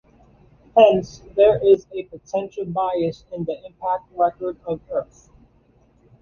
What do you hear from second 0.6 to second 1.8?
Hence there